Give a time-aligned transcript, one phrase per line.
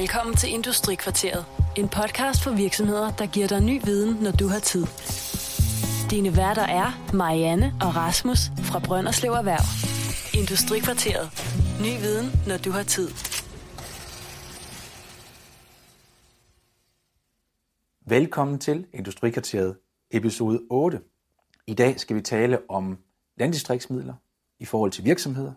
[0.00, 1.44] Velkommen til Industrikvarteret.
[1.76, 4.84] En podcast for virksomheder, der giver dig ny viden, når du har tid.
[6.10, 8.38] Dine værter er Marianne og Rasmus
[8.68, 9.66] fra Brønderslev Erhverv.
[10.40, 11.26] Industrikvarteret.
[11.84, 13.08] Ny viden, når du har tid.
[18.06, 19.76] Velkommen til Industrikvarteret,
[20.10, 21.00] episode 8.
[21.66, 22.98] I dag skal vi tale om
[23.36, 24.14] landdistriktsmidler
[24.58, 25.52] i forhold til virksomheder,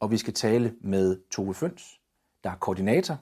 [0.00, 2.00] og vi skal tale med Tove Føns,
[2.44, 3.18] der er koordinator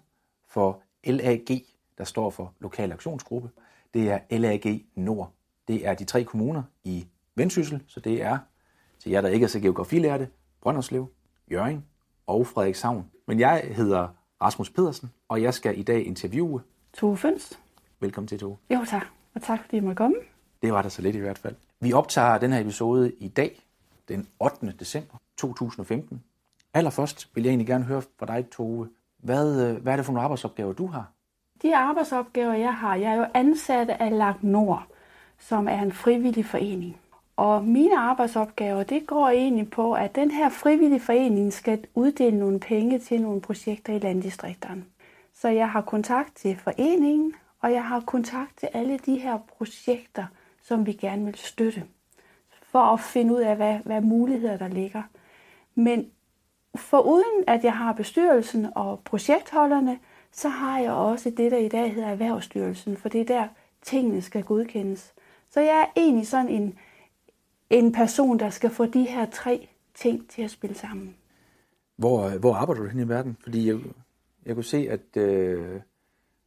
[0.52, 1.64] for LAG,
[1.98, 3.50] der står for Lokal Aktionsgruppe.
[3.94, 5.32] Det er LAG Nord.
[5.68, 8.38] Det er de tre kommuner i Vendsyssel, så det er,
[8.98, 10.28] til jer der ikke er så geografilærte,
[10.60, 11.08] Brønderslev,
[11.50, 11.84] Jørgen
[12.26, 13.10] og Frederikshavn.
[13.26, 14.08] Men jeg hedder
[14.42, 16.62] Rasmus Pedersen, og jeg skal i dag interviewe
[16.92, 17.58] Tove Føns.
[18.00, 18.56] Velkommen til, Tove.
[18.70, 20.16] Jo tak, og tak fordi jeg måtte komme.
[20.62, 21.54] Det var der så lidt i hvert fald.
[21.80, 23.62] Vi optager den her episode i dag,
[24.08, 24.74] den 8.
[24.80, 26.22] december 2015.
[26.74, 28.88] Allerførst vil jeg egentlig gerne høre fra dig, Tove.
[29.22, 31.12] Hvad, øh, hvad er det for nogle arbejdsopgaver, du har?
[31.62, 34.86] De arbejdsopgaver, jeg har, jeg er jo ansat af Lag Nord,
[35.38, 36.96] som er en frivillig forening.
[37.36, 42.60] Og mine arbejdsopgaver, det går egentlig på, at den her frivillige forening skal uddele nogle
[42.60, 44.84] penge til nogle projekter i landdistrikterne.
[45.34, 50.26] Så jeg har kontakt til foreningen, og jeg har kontakt til alle de her projekter,
[50.62, 51.84] som vi gerne vil støtte,
[52.62, 55.02] for at finde ud af, hvad, hvad muligheder der ligger.
[55.74, 56.10] Men
[56.76, 59.98] for uden at jeg har bestyrelsen og projektholderne,
[60.32, 63.48] så har jeg også det, der i dag hedder Erhvervsstyrelsen, for det er der,
[63.82, 65.14] tingene skal godkendes.
[65.50, 66.78] Så jeg er egentlig sådan en,
[67.70, 71.16] en person, der skal få de her tre ting til at spille sammen.
[71.96, 73.36] Hvor, hvor arbejder du hen i verden?
[73.42, 73.78] Fordi jeg,
[74.46, 75.80] jeg kunne se, at øh,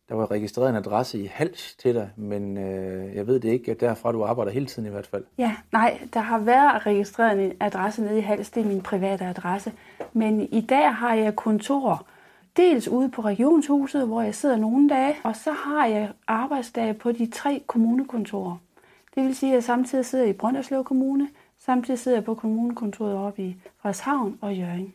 [0.09, 3.71] der var registreret en adresse i Hals til dig, men øh, jeg ved det ikke,
[3.71, 5.23] at derfra du arbejder hele tiden i hvert fald.
[5.37, 9.25] Ja, nej, der har været registreret en adresse nede i Hals, det er min private
[9.25, 9.71] adresse.
[10.13, 12.05] Men i dag har jeg kontor,
[12.57, 17.11] dels ude på regionshuset, hvor jeg sidder nogle dage, og så har jeg arbejdsdage på
[17.11, 18.57] de tre kommunekontorer.
[19.15, 21.29] Det vil sige, at jeg samtidig sidder i Brønderslev Kommune,
[21.59, 24.93] samtidig sidder jeg på kommunekontoret oppe i Frederikshavn og Jørgen.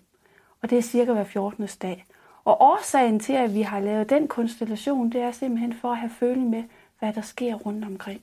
[0.63, 1.69] Og det er cirka hver 14.
[1.83, 2.05] dag.
[2.45, 6.11] Og årsagen til, at vi har lavet den konstellation, det er simpelthen for at have
[6.11, 6.65] føling med,
[6.99, 8.23] hvad der sker rundt omkring.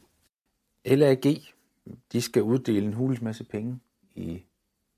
[0.85, 1.23] LAG,
[2.11, 3.79] de skal uddele en hulens masse penge
[4.15, 4.43] i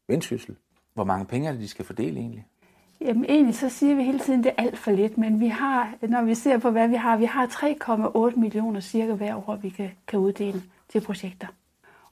[0.08, 0.56] Vendsyssel.
[0.94, 2.46] Hvor mange penge er det, de skal fordele egentlig?
[3.02, 5.48] Jamen egentlig så siger vi hele tiden, at det er alt for lidt, men vi
[5.48, 7.46] har, når vi ser på, hvad vi har, vi har
[8.32, 11.48] 3,8 millioner cirka hver år, vi kan, kan uddele til projekter.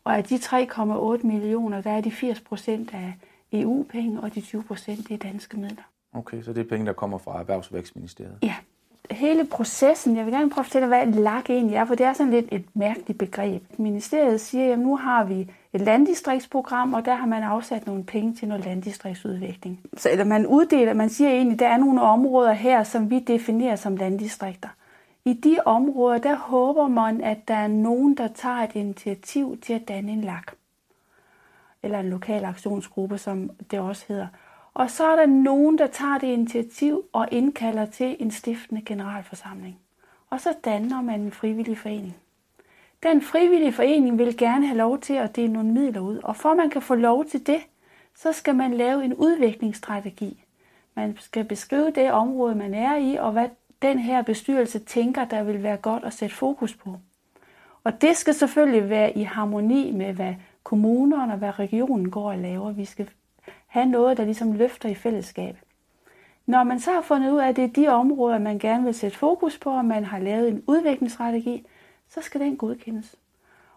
[0.03, 3.13] Og af de 3,8 millioner, der er de 80 procent af
[3.51, 5.83] EU-penge, og de 20 procent er danske midler.
[6.17, 8.37] Okay, så det er penge, der kommer fra Erhvervsvækstministeriet?
[8.43, 8.55] Ja.
[9.11, 12.05] Hele processen, jeg vil gerne prøve at fortælle, hvad et lag egentlig er, for det
[12.05, 13.63] er sådan lidt et mærkeligt begreb.
[13.77, 18.35] Ministeriet siger, at nu har vi et landdistriktsprogram, og der har man afsat nogle penge
[18.35, 19.79] til noget landdistriktsudvikling.
[19.97, 23.19] Så, eller man uddeler, man siger egentlig, at der er nogle områder her, som vi
[23.19, 24.69] definerer som landdistrikter.
[25.25, 29.73] I de områder, der håber man, at der er nogen, der tager et initiativ til
[29.73, 30.43] at danne en lag.
[31.83, 34.27] Eller en lokal aktionsgruppe, som det også hedder.
[34.77, 39.79] Og så er der nogen, der tager det initiativ og indkalder til en stiftende generalforsamling.
[40.29, 42.17] Og så danner man en frivillig forening.
[43.03, 46.53] Den frivillige forening vil gerne have lov til at dele nogle midler ud, og for
[46.53, 47.59] man kan få lov til det,
[48.15, 50.43] så skal man lave en udviklingsstrategi.
[50.95, 53.49] Man skal beskrive det område, man er i, og hvad
[53.81, 56.97] den her bestyrelse tænker, der vil være godt at sætte fokus på.
[57.83, 62.37] Og det skal selvfølgelig være i harmoni med, hvad kommunerne og hvad regionen går og
[62.37, 62.71] laver.
[62.71, 63.09] Vi skal
[63.77, 65.57] have noget, der ligesom løfter i fællesskab.
[66.45, 68.93] Når man så har fundet ud af, at det er de områder, man gerne vil
[68.93, 71.65] sætte fokus på, og man har lavet en udviklingsstrategi,
[72.09, 73.15] så skal den godkendes.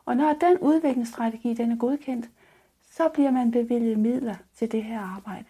[0.04, 2.30] Og når den udviklingsstrategi den er godkendt,
[2.90, 5.44] så bliver man bevilget midler til det her arbejde.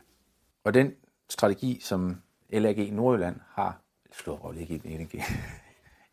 [0.64, 0.92] Og den
[1.28, 3.80] strategi, som LAG Nordjylland har,
[4.12, 5.24] stor rolle ikke LAG,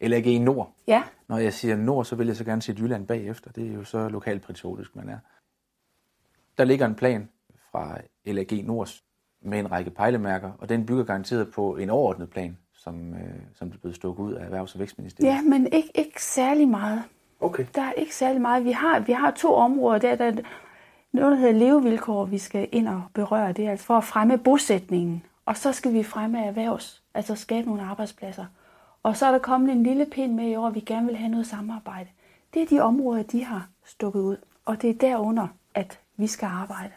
[0.10, 0.74] LAG Nord.
[0.88, 1.04] Ja.
[1.28, 3.52] Når jeg siger Nord, så vil jeg så gerne sige Jylland bagefter.
[3.52, 5.20] Det er jo så lokalpatriotisk, man er.
[6.58, 7.30] Der ligger en plan
[7.72, 7.98] fra
[8.28, 9.04] LAG Nords
[9.42, 13.20] med en række pejlemærker, og den bygger garanteret på en overordnet plan, som, øh,
[13.56, 15.34] som blevet stukket ud af Erhvervs- og Vækstministeriet.
[15.34, 17.04] Ja, men ikke, ikke særlig meget.
[17.40, 17.66] Okay.
[17.76, 18.66] Der er ikke særlig meget.
[18.66, 20.00] Vi har, vi har to områder.
[20.00, 20.36] Der, der er
[21.12, 23.52] noget, der hedder levevilkår, vi skal ind og berøre.
[23.52, 25.24] Det er altså for at fremme bosætningen.
[25.46, 28.46] Og så skal vi fremme erhvervs, altså skabe nogle arbejdspladser.
[29.04, 31.16] Og så er der kommet en lille pind med i år, at vi gerne vil
[31.16, 32.10] have noget samarbejde.
[32.54, 34.38] Det er de områder, de har stukket ud.
[34.66, 36.92] Og det er derunder, at vi skal arbejde.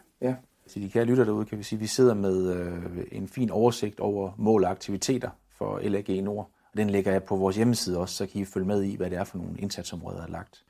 [0.70, 3.50] Til de kære lytter derude, kan vi sige, at vi sidder med øh, en fin
[3.50, 6.50] oversigt over mål og aktiviteter for LAG Nord.
[6.72, 9.10] Og den lægger jeg på vores hjemmeside også, så kan I følge med i, hvad
[9.10, 10.64] det er for nogle indsatsområder, der er lagt.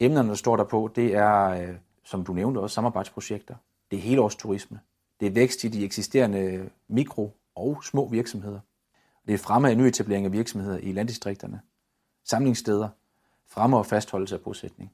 [0.00, 3.54] Emnerne, der står der på, det er, øh, som du nævnte også, samarbejdsprojekter.
[3.90, 4.80] Det er helårsturisme.
[5.20, 8.60] Det er vækst i de eksisterende mikro- og små virksomheder.
[9.26, 11.60] Det er fremme af nyetablering af virksomheder i landdistrikterne,
[12.24, 12.88] samlingssteder,
[13.48, 14.92] fremme og fastholdelse af bosætning.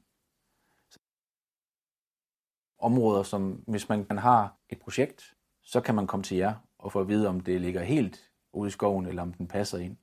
[2.81, 5.33] Områder, som hvis man har et projekt,
[5.63, 8.19] så kan man komme til jer og få at vide, om det ligger helt
[8.53, 9.95] ude i skoven, eller om den passer ind.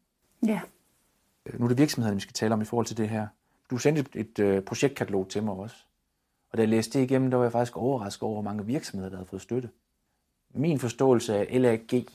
[0.46, 0.60] Ja.
[1.54, 3.26] Nu er det virksomheden, vi skal tale om i forhold til det her.
[3.70, 5.76] Du sendte et, et øh, projektkatalog til mig også.
[6.52, 9.10] Og da jeg læste det igennem, der var jeg faktisk overrasket over, hvor mange virksomheder,
[9.10, 9.70] der havde fået støtte.
[10.54, 12.06] Min forståelse af LAG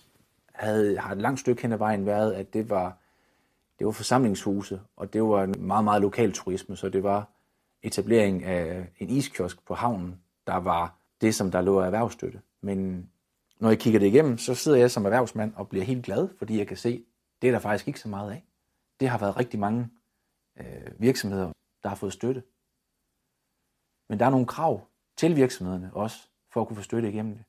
[0.53, 2.97] havde, har et langt stykke hen ad vejen været, at det var,
[3.79, 7.29] det var forsamlingshuse, og det var en meget, meget lokal turisme, så det var
[7.83, 12.41] etablering af en iskiosk på havnen, der var det, som der lå af erhvervsstøtte.
[12.61, 13.09] Men
[13.59, 16.57] når jeg kigger det igennem, så sidder jeg som erhvervsmand og bliver helt glad, fordi
[16.57, 17.05] jeg kan se,
[17.41, 18.43] det er der faktisk ikke så meget af.
[18.99, 19.89] Det har været rigtig mange
[20.59, 21.51] øh, virksomheder,
[21.83, 22.43] der har fået støtte.
[24.09, 24.87] Men der er nogle krav
[25.17, 27.43] til virksomhederne også, for at kunne få støtte igennem det.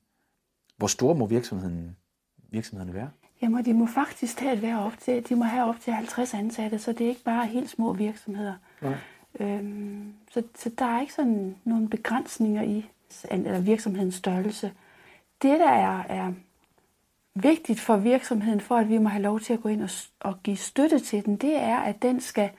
[0.77, 1.97] Hvor store må virksomheden,
[2.37, 3.11] virksomhederne være?
[3.41, 6.79] Jamen, de må faktisk tage være op til, de må have op til 50 ansatte,
[6.79, 8.55] så det er ikke bare helt små virksomheder.
[8.81, 8.97] Nej.
[9.39, 12.85] Øhm, så, så der er ikke sådan nogle begrænsninger i
[13.31, 14.71] eller virksomhedens størrelse.
[15.41, 16.33] Det, der er, er
[17.35, 19.89] vigtigt for virksomheden, for at vi må have lov til at gå ind og,
[20.19, 22.49] og give støtte til den, det er, at den skal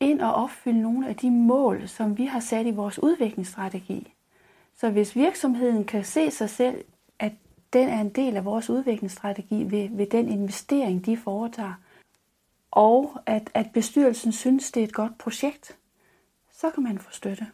[0.00, 4.12] ind og opfylde nogle af de mål, som vi har sat i vores udviklingsstrategi.
[4.76, 6.84] Så hvis virksomheden kan se sig selv,
[7.18, 7.32] at
[7.72, 11.74] den er en del af vores udviklingsstrategi ved, ved den investering, de foretager,
[12.74, 15.78] og at, at bestyrelsen synes, det er et godt projekt,
[16.52, 17.46] så kan man få støtte.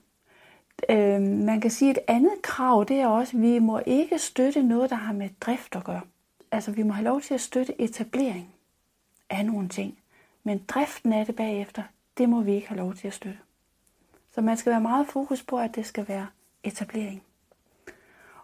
[0.89, 4.19] Øh, man kan sige, at et andet krav, det er også, at vi må ikke
[4.19, 6.01] støtte noget, der har med drift at gøre.
[6.53, 8.55] Altså, vi må have lov til at støtte etablering
[9.31, 9.99] af nogle ting.
[10.45, 11.83] Men driften af det bagefter,
[12.19, 13.39] det må vi ikke have lov til at støtte.
[14.35, 16.27] Så man skal være meget fokus på, at det skal være
[16.63, 17.23] etablering.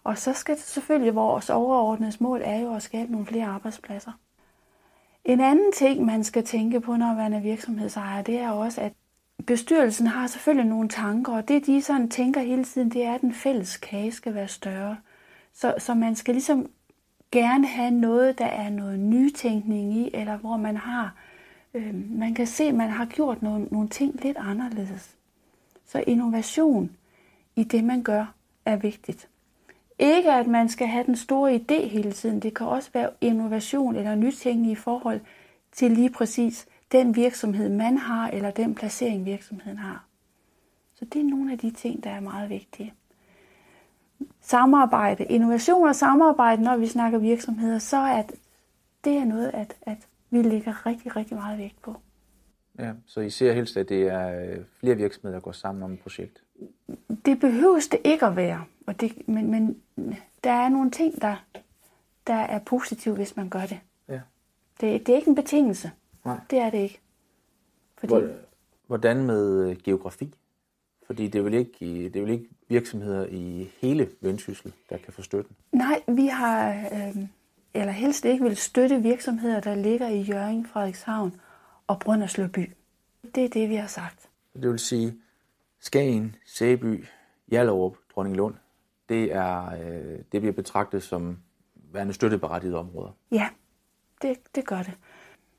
[0.04, 4.12] Og så skal det selvfølgelig, vores overordnede mål er jo at skabe nogle flere arbejdspladser.
[5.26, 8.92] En anden ting, man skal tænke på, når man er virksomhedsejer, det er også, at
[9.46, 13.20] bestyrelsen har selvfølgelig nogle tanker, og det de sådan tænker hele tiden, det er, at
[13.20, 14.96] den fælles kage skal være større.
[15.52, 16.70] Så, så man skal ligesom
[17.32, 21.14] gerne have noget, der er noget nytænkning i, eller hvor man har,
[21.74, 25.16] øh, man kan se, at man har gjort nogle, nogle ting lidt anderledes.
[25.86, 26.90] Så innovation
[27.56, 28.34] i det, man gør,
[28.64, 29.28] er vigtigt.
[29.98, 32.40] Ikke at man skal have den store idé hele tiden.
[32.40, 35.20] Det kan også være innovation eller nytænkning i forhold
[35.72, 40.04] til lige præcis den virksomhed, man har, eller den placering, virksomheden har.
[40.94, 42.94] Så det er nogle af de ting, der er meget vigtige.
[44.40, 48.22] Samarbejde, innovation og samarbejde, når vi snakker virksomheder, så er
[49.04, 49.98] det er noget, at, at
[50.30, 51.96] vi lægger rigtig, rigtig meget vægt på.
[52.78, 55.92] Ja, så I ser helst, at det er øh, flere virksomheder, der går sammen om
[55.92, 56.42] et projekt?
[57.24, 59.82] Det behøves det ikke at være, og det, men, men
[60.44, 61.44] der er nogle ting, der,
[62.26, 63.80] der er positive, hvis man gør det.
[64.08, 64.20] Ja.
[64.80, 65.90] Det, det er ikke en betingelse.
[66.24, 66.40] Nej.
[66.50, 67.00] Det er det ikke.
[67.98, 68.14] Fordi...
[68.86, 70.34] Hvordan med øh, geografi?
[71.06, 75.12] Fordi det er, vel ikke, det er vel ikke virksomheder i hele Vendsyssel, der kan
[75.12, 75.56] få støtten?
[75.72, 77.16] Nej, vi har, øh,
[77.74, 81.40] eller helst ikke vil støtte virksomheder, der ligger i Jørgen, Frederikshavn
[81.86, 82.70] og Brøndersløby.
[83.34, 84.28] Det er det, vi har sagt.
[84.54, 85.14] Det vil sige,
[85.80, 87.06] Skagen, Sæby,
[87.48, 88.54] Hjallerup, Dronninglund,
[89.08, 91.38] det, er, øh, det bliver betragtet som
[91.92, 93.10] værende støtteberettigede områder.
[93.32, 93.48] Ja,
[94.22, 94.94] det, det gør det.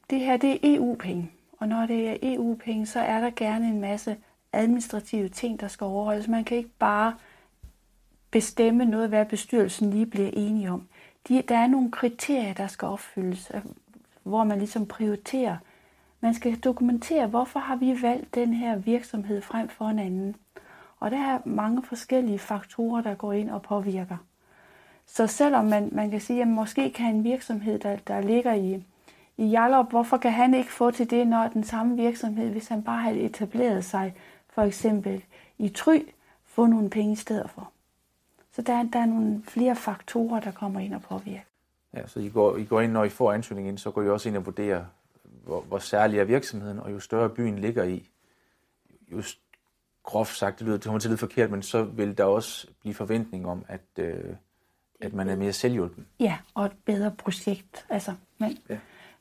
[0.09, 3.81] Det her det er EU-penge, og når det er EU-penge, så er der gerne en
[3.81, 4.17] masse
[4.53, 6.27] administrative ting, der skal overholdes.
[6.27, 7.15] Man kan ikke bare
[8.31, 10.87] bestemme noget, hvad bestyrelsen lige bliver enige om.
[11.27, 13.51] De, der er nogle kriterier, der skal opfyldes,
[14.23, 15.57] hvor man ligesom prioriterer.
[16.21, 20.35] Man skal dokumentere, hvorfor har vi valgt den her virksomhed frem for en anden.
[20.99, 24.17] Og der er mange forskellige faktorer, der går ind og påvirker.
[25.05, 28.83] Så selvom man, man kan sige, at måske kan en virksomhed, der, der ligger i,
[29.37, 32.83] i Jallup, hvorfor kan han ikke få til det, når den samme virksomhed, hvis han
[32.83, 34.15] bare havde etableret sig,
[34.49, 35.23] for eksempel
[35.57, 35.99] i Try,
[36.45, 37.71] få nogle penge i stedet for.
[38.51, 41.41] Så der, der er nogle flere faktorer, der kommer ind og påvirker.
[41.93, 44.09] Ja, så I går, I går ind, når I får ansøgningen ind, så går I
[44.09, 44.85] også ind og vurderer,
[45.43, 48.09] hvor, hvor særlig er virksomheden, og jo større byen ligger i,
[49.11, 49.21] jo
[50.07, 52.67] groft sagt, det lyder det kommer til at lyde forkert, men så vil der også
[52.81, 54.23] blive forventning om, at, øh,
[55.01, 56.05] at man er mere selvhjulpen.
[56.19, 57.85] Ja, og et bedre projekt.
[57.89, 58.77] Altså, men, Ja.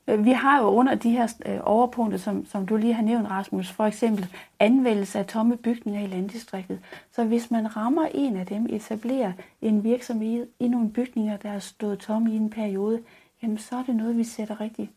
[0.07, 3.29] øh, Vi har jo under de her øh, overpunkter, som, som du lige har nævnt,
[3.29, 4.27] Rasmus, for eksempel
[4.59, 6.79] anvendelse af tomme bygninger i landdistriktet.
[7.11, 11.59] Så hvis man rammer en af dem, etablerer en virksomhed i nogle bygninger, der er
[11.59, 13.03] stået tomme i en periode,
[13.43, 14.91] jamen så er det noget, vi sætter rigtig.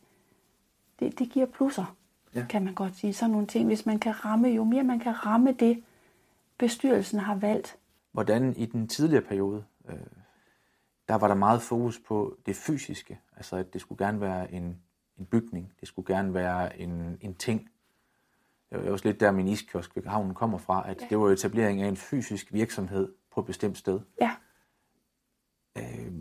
[1.00, 1.97] Det, det giver plusser,
[2.34, 2.46] Ja.
[2.49, 3.12] kan man godt sige.
[3.12, 3.66] Sådan nogle ting.
[3.66, 5.82] Hvis man kan ramme, jo mere man kan ramme det,
[6.58, 7.76] bestyrelsen har valgt,
[8.12, 9.96] Hvordan i den tidligere periode, øh,
[11.08, 14.76] der var der meget fokus på det fysiske, altså at det skulle gerne være en
[15.20, 15.72] en bygning.
[15.80, 17.70] Det skulle gerne være en, en ting.
[18.70, 21.06] Det var også lidt der, min iskiosk ved havnen kommer fra, at ja.
[21.10, 24.00] det var etablering af en fysisk virksomhed på et bestemt sted.
[24.20, 24.37] Ja.
[25.78, 26.12] Øh,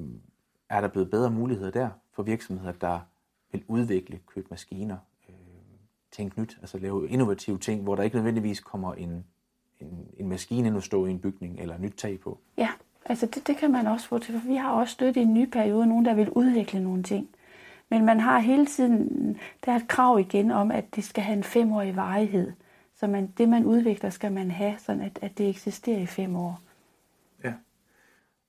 [0.69, 2.99] er der blevet bedre muligheder der for virksomheder, der
[3.51, 4.97] vil udvikle, købe maskiner,
[6.11, 9.25] tænke nyt, altså lave innovative ting, hvor der ikke nødvendigvis kommer en,
[9.79, 12.39] en, en maskine ind og stå i en bygning eller nyt tag på?
[12.57, 12.69] Ja,
[13.05, 15.33] altså det, det kan man også få til, for vi har også støttet i en
[15.33, 17.29] ny periode nogen, der vil udvikle nogle ting.
[17.89, 21.37] Men man har hele tiden, der er et krav igen om, at det skal have
[21.37, 22.51] en femårig varighed.
[22.95, 26.35] Så man, det, man udvikler, skal man have, sådan at, at det eksisterer i fem
[26.35, 26.61] år.
[27.43, 27.53] Ja.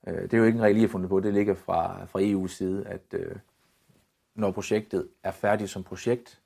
[0.06, 1.20] Øh, det er jo ikke en regel, I har fundet på.
[1.20, 3.36] Det ligger fra, fra EU's side, at øh,
[4.34, 6.39] når projektet er færdigt som projekt,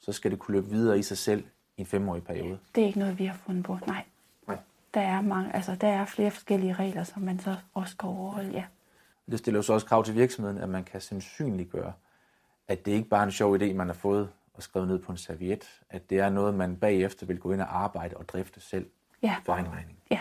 [0.00, 1.44] så skal det kunne løbe videre i sig selv
[1.76, 2.58] i en femårig periode.
[2.74, 3.78] Det er ikke noget, vi har fundet på.
[3.86, 4.04] Nej.
[4.48, 4.58] Nej.
[4.94, 8.50] Der er, mange, altså, der er flere forskellige regler, som man så også skal overholde.
[8.50, 8.64] Ja.
[9.30, 11.92] Det stiller jo så også krav til virksomheden, at man kan sandsynliggøre,
[12.68, 15.12] at det ikke bare er en sjov idé, man har fået og skrevet ned på
[15.12, 18.60] en serviet, at det er noget, man bagefter vil gå ind og arbejde og drifte
[18.60, 18.86] selv
[19.22, 19.36] Ja.
[19.44, 19.98] for egen regning.
[20.10, 20.20] Ja.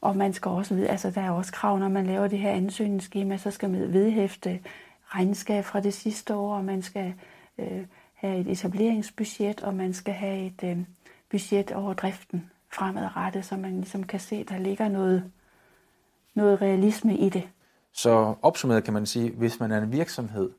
[0.00, 2.50] Og man skal også vide, altså der er også krav, når man laver det her
[2.50, 4.60] ansøgningsskema, så skal man vedhæfte
[5.06, 7.14] regnskab fra det sidste år, og man skal
[7.58, 7.86] øh,
[8.20, 10.78] have et etableringsbudget, og man skal have et øh,
[11.30, 15.32] budget over driften fremadrettet, så man ligesom kan se, der ligger noget,
[16.34, 17.48] noget realisme i det.
[17.92, 20.50] Så opsummeret kan man sige, hvis man er en virksomhed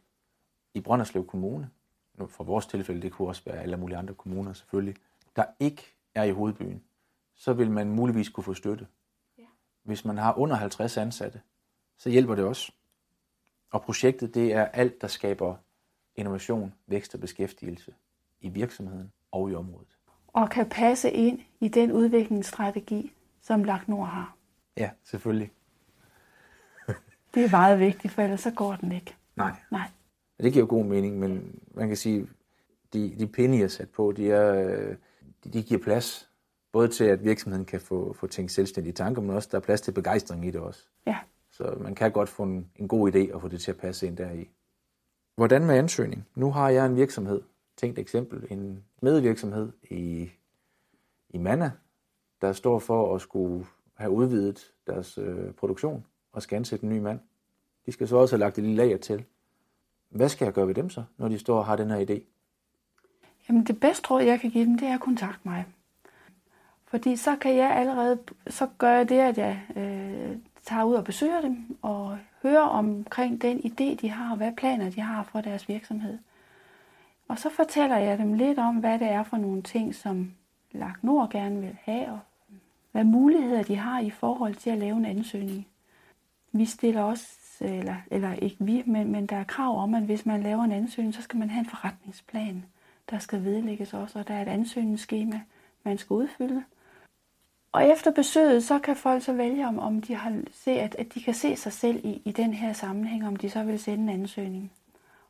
[0.73, 1.69] i Brønderslev Kommune,
[2.17, 4.95] nu for vores tilfælde, det kunne også være alle mulige andre kommuner selvfølgelig,
[5.35, 6.83] der ikke er i hovedbyen,
[7.35, 8.87] så vil man muligvis kunne få støtte.
[9.37, 9.43] Ja.
[9.83, 11.41] Hvis man har under 50 ansatte,
[11.97, 12.71] så hjælper det også.
[13.71, 15.55] Og projektet, det er alt, der skaber
[16.21, 17.93] innovation, vækst og beskæftigelse
[18.41, 19.97] i virksomheden og i området.
[20.27, 24.35] Og kan passe ind i den udviklingsstrategi, som Lagt Nord har.
[24.77, 25.51] Ja, selvfølgelig.
[27.33, 29.15] Det er meget vigtigt, for ellers så går den ikke.
[29.35, 29.55] Nej.
[29.71, 29.87] Nej.
[30.39, 32.27] Det giver jo god mening, men man kan sige,
[32.93, 34.95] de, de pinde, I har sat på, de, er,
[35.43, 36.29] de, de giver plads.
[36.71, 39.81] Både til, at virksomheden kan få, få tænkt selvstændige tanker, men også der er plads
[39.81, 40.85] til begejstring i det også.
[41.07, 41.17] Ja.
[41.51, 44.07] Så man kan godt få en, en god idé og få det til at passe
[44.07, 44.49] ind deri.
[45.35, 46.27] Hvordan med ansøgning?
[46.35, 47.41] Nu har jeg en virksomhed,
[47.77, 50.29] tænkt eksempel, en medvirksomhed i,
[51.29, 51.71] i Manna,
[52.41, 56.99] der står for at skulle have udvidet deres øh, produktion og skal ansætte en ny
[56.99, 57.19] mand.
[57.85, 59.25] De skal så også have lagt et lille lager til.
[60.09, 62.21] Hvad skal jeg gøre ved dem så, når de står og har den her idé?
[63.49, 65.65] Jamen det bedste råd, jeg kan give dem, det er at kontakte mig.
[66.85, 71.03] Fordi så kan jeg allerede, så gør jeg det, at jeg øh, tager ud og
[71.03, 75.41] besøger dem og høre omkring den idé, de har, og hvad planer de har for
[75.41, 76.17] deres virksomhed.
[77.27, 80.33] Og så fortæller jeg dem lidt om, hvad det er for nogle ting, som
[80.71, 82.19] Lagt Nord gerne vil have, og
[82.91, 85.67] hvad muligheder de har i forhold til at lave en ansøgning.
[86.51, 87.27] Vi stiller også,
[87.61, 90.71] eller, eller ikke vi, men, men der er krav om, at hvis man laver en
[90.71, 92.65] ansøgning, så skal man have en forretningsplan,
[93.09, 95.41] der skal vedlægges også, og der er et ansøgningsskema,
[95.83, 96.63] man skal udfylde.
[97.71, 101.13] Og efter besøget, så kan folk så vælge, om, om de har se, at, at
[101.13, 104.03] de kan se sig selv i, i den her sammenhæng, om de så vil sende
[104.03, 104.71] en ansøgning.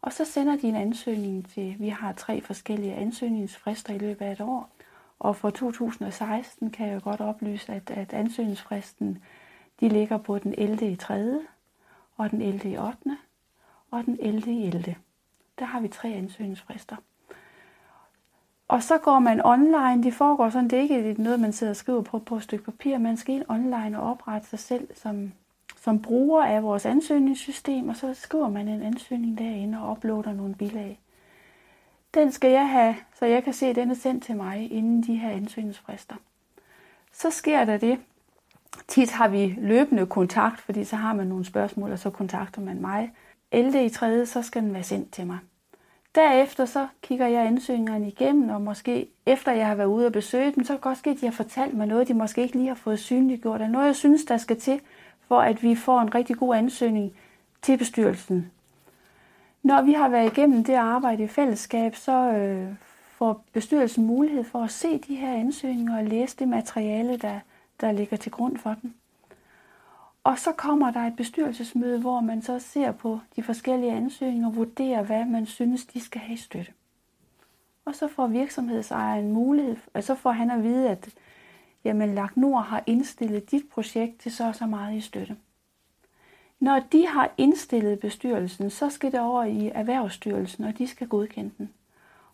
[0.02, 4.32] Og så sender de en ansøgning til, vi har tre forskellige ansøgningsfrister i løbet af
[4.32, 4.70] et år.
[5.20, 9.24] Og for 2016 kan jeg jo godt oplyse, at, at ansøgningsfristen,
[9.80, 10.92] de ligger på den 11.
[10.92, 11.40] i 3.
[12.18, 12.72] og den 11.
[12.72, 12.98] i 8.
[13.92, 14.52] og den 11.
[14.52, 14.96] i 11.
[15.60, 16.96] Der har vi tre ansøgningsfrister.
[18.72, 20.04] Og så går man online.
[20.04, 22.66] Det foregår sådan, det er ikke noget, man sidder og skriver på, på et stykke
[22.66, 22.98] papir.
[22.98, 25.32] Man skal ind online og oprette sig selv som,
[25.82, 30.56] som bruger af vores ansøgningssystem, og så skriver man en ansøgning derinde og uploader nogle
[30.56, 31.00] bilag.
[32.14, 35.04] Den skal jeg have, så jeg kan se, at den er sendt til mig inden
[35.04, 36.16] de her ansøgningsfrister.
[37.14, 38.00] Så sker der det.
[38.88, 42.82] Tit har vi løbende kontakt, fordi så har man nogle spørgsmål, og så kontakter man
[42.82, 43.12] mig.
[43.52, 43.86] 11.
[43.86, 44.26] i 3.
[44.26, 45.38] så skal den være sendt til mig.
[46.16, 50.52] Derefter så kigger jeg ansøgningerne igennem, og måske efter jeg har været ude og besøge
[50.56, 52.56] dem, så kan det godt ske, at de har fortalt mig noget, de måske ikke
[52.56, 54.82] lige har fået synliggjort, eller noget, jeg synes, der skal til,
[55.28, 57.14] for at vi får en rigtig god ansøgning
[57.62, 58.52] til bestyrelsen.
[59.64, 62.68] Når vi har været igennem det arbejde i fællesskab, så øh,
[63.10, 67.40] får bestyrelsen mulighed for at se de her ansøgninger og læse det materiale, der,
[67.82, 68.94] der ligger til grund for den.
[70.24, 74.56] Og så kommer der et bestyrelsesmøde, hvor man så ser på de forskellige ansøgninger og
[74.56, 76.72] vurderer, hvad man synes, de skal have i støtte.
[77.86, 81.10] Og så får virksomhedsejeren mulighed, og så får han at vide, at
[81.84, 85.38] jamen, Lagt Nord har indstillet dit projekt til så og så meget i støtte.
[86.60, 91.52] Når de har indstillet bestyrelsen, så skal det over i Erhvervsstyrelsen, og de skal godkende
[91.58, 91.74] den.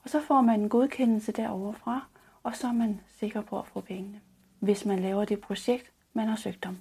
[0.03, 2.05] Og så får man en godkendelse derovre fra,
[2.43, 4.19] og så er man sikker på at få pengene,
[4.59, 6.77] hvis man laver det projekt, man har søgt om.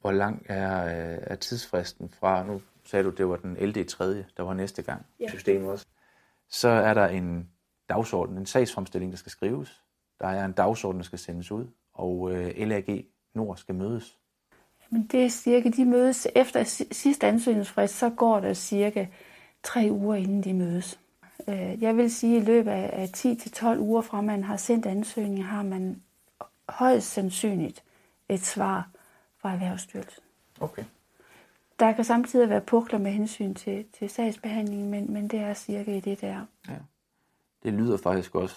[0.00, 3.80] Hvor lang er, øh, er tidsfristen fra, nu sagde du, det var den 11.
[3.80, 4.04] i 3.,
[4.36, 5.28] der var næste gang, Ja.
[5.28, 5.86] systemet også.
[6.48, 7.50] Så er der en
[7.88, 9.82] dagsorden, en sagsfremstilling, der skal skrives.
[10.20, 14.18] Der er en dagsorden, der skal sendes ud, og øh, LAG Nord skal mødes.
[14.90, 19.06] Men det er cirka, de mødes efter sidste ansøgningsfrist, så går der cirka
[19.62, 20.98] tre uger, inden de mødes.
[21.48, 25.42] Øh, jeg vil sige, at i løbet af 10-12 uger fra man har sendt ansøgningen,
[25.44, 26.02] har man
[26.68, 27.82] højst sandsynligt
[28.28, 28.88] et svar
[29.46, 30.22] fra Erhvervsstyrelsen.
[30.60, 30.84] Okay.
[31.78, 35.96] Der kan samtidig være pukler med hensyn til, til sagsbehandlingen, men, men det er cirka
[35.96, 36.46] i det der.
[36.68, 36.74] Ja.
[37.62, 38.56] Det lyder faktisk også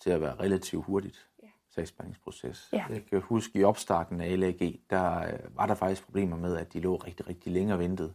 [0.00, 1.48] til at være relativt hurtigt ja.
[1.74, 2.68] sagsbehandlingsproces.
[2.72, 2.84] Ja.
[2.90, 6.72] Jeg kan huske i opstarten af LAG, der øh, var der faktisk problemer med, at
[6.72, 8.12] de lå rigtig, rigtig længe og ventede.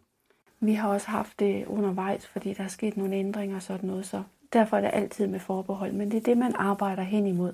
[0.59, 4.05] Vi har også haft det undervejs, fordi der er sket nogle ændringer og sådan noget,
[4.05, 7.53] så derfor er det altid med forbehold, men det er det, man arbejder hen imod.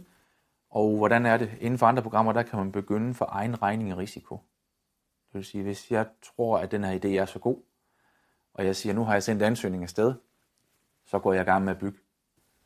[0.73, 1.51] Og hvordan er det?
[1.59, 4.35] Inden for andre programmer, der kan man begynde for egen regning og risiko.
[5.31, 7.57] Det vil sige, hvis jeg tror, at den her idé er så god,
[8.53, 10.13] og jeg siger, nu har jeg sendt ansøgningen afsted,
[11.05, 11.99] så går jeg i gang med at bygge.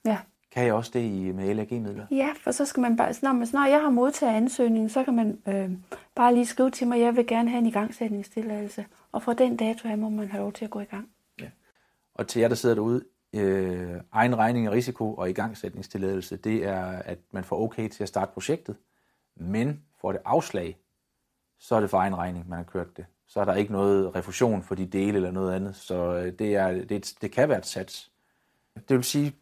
[0.05, 0.17] Ja.
[0.51, 2.05] Kan jeg også det i, med LAG-midler?
[2.11, 5.41] Ja, for så skal man bare, når, når jeg har modtaget ansøgningen, så kan man
[5.47, 5.71] øh,
[6.15, 8.85] bare lige skrive til mig, jeg vil gerne have en igangsætningstilladelse.
[9.11, 11.09] Og fra den dato her må man have lov til at gå i gang.
[11.39, 11.49] Ja.
[12.13, 16.85] Og til jer, der sidder derude, øh, egen regning og risiko og igangsætningstilladelse, det er,
[16.85, 18.75] at man får okay til at starte projektet,
[19.35, 20.77] men får det afslag,
[21.59, 23.05] så er det for egen regning, man har kørt det.
[23.27, 26.55] Så er der ikke noget refusion for de dele eller noget andet, så øh, det,
[26.55, 28.11] er, det, det kan være et sats.
[28.75, 29.35] Det vil sige,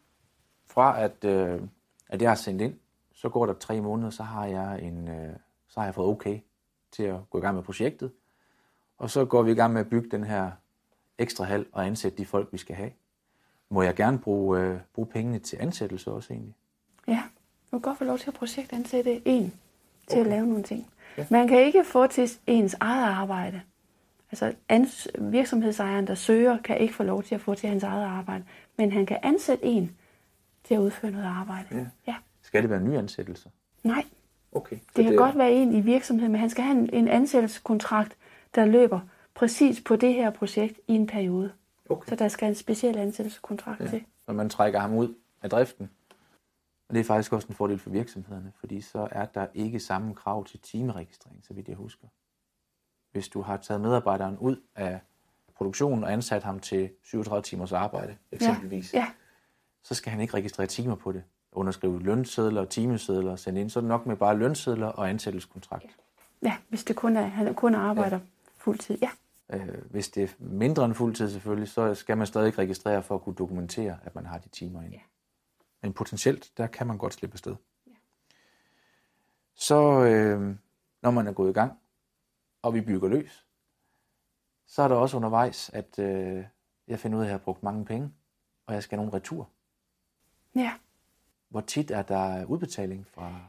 [0.66, 1.62] fra at, øh,
[2.08, 2.74] at jeg har sendt ind,
[3.12, 5.36] så går der tre måneder, så har jeg, en, øh,
[5.68, 6.40] så har jeg fået okay
[6.92, 8.12] til at gå i gang med projektet.
[8.98, 10.50] Og så går vi i gang med at bygge den her
[11.18, 12.90] ekstra hal og ansætte de folk, vi skal have.
[13.70, 16.54] Må jeg gerne bruge, øh, bruge pengene til ansættelse også egentlig?
[17.08, 17.22] Ja,
[17.70, 19.52] du kan godt få lov til at projektansætte en
[20.06, 20.20] til okay.
[20.20, 20.86] at lave nogle ting.
[21.18, 21.26] Ja.
[21.30, 23.60] Man kan ikke få til ens eget arbejde.
[24.32, 28.04] Altså ans- virksomhedsejeren, der søger, kan ikke få lov til at få til hans eget
[28.04, 28.44] arbejde.
[28.76, 29.96] Men han kan ansætte en
[30.64, 31.66] til at udføre noget arbejde.
[31.70, 31.86] Ja.
[32.06, 32.14] ja.
[32.42, 33.50] Skal det være en ny ansættelse?
[33.84, 34.04] Nej.
[34.52, 34.76] Okay.
[34.96, 35.18] Det kan det...
[35.18, 38.16] godt være en i virksomheden, men han skal have en, en ansættelseskontrakt,
[38.54, 39.00] der løber
[39.34, 41.52] præcis på det her projekt i en periode.
[41.88, 42.08] Okay.
[42.08, 43.86] Så der skal en speciel ansættelseskontrakt ja.
[43.86, 44.04] til.
[44.26, 45.90] Når man trækker ham ud af driften.
[46.88, 50.14] Og det er faktisk også en fordel for virksomhederne, fordi så er der ikke samme
[50.14, 52.08] krav til timeregistrering, så vidt jeg husker.
[53.12, 55.00] Hvis du har taget medarbejderen ud af
[55.54, 58.98] produktionen og ansat ham til 37 timers arbejde, eksempelvis, ja.
[58.98, 59.06] Ja.
[59.82, 61.24] så skal han ikke registrere timer på det.
[61.52, 63.70] Underskrive lønsedler og timesedler og sende ind.
[63.70, 65.96] Så er det nok med bare lønsedler og ansættelseskontrakt.
[66.42, 68.24] Ja, hvis det kun er, han kun arbejder ja.
[68.56, 69.10] fuldtid, ja.
[69.52, 73.22] Øh, hvis det er mindre end fuldtid selvfølgelig, så skal man stadig registrere for at
[73.22, 74.92] kunne dokumentere, at man har de timer ind.
[74.92, 75.00] Ja.
[75.82, 77.56] Men potentielt, der kan man godt slippe afsted.
[77.86, 77.92] Ja.
[79.54, 80.56] Så øh,
[81.02, 81.72] når man er gået i gang,
[82.62, 83.46] og vi bygger løs,
[84.66, 86.44] så er der også undervejs, at øh,
[86.88, 88.12] jeg finder ud af, at jeg har brugt mange penge,
[88.66, 89.48] og jeg skal have nogle retur.
[90.54, 90.72] Ja.
[91.48, 93.40] Hvor tit er der udbetaling fra...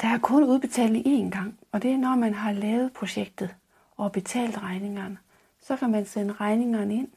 [0.00, 3.56] Der er kun udbetaling én gang, og det er, når man har lavet projektet
[3.96, 5.18] og betalt regningerne.
[5.60, 7.08] Så kan man sende regningerne ind